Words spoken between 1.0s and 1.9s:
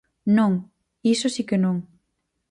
iso si que non.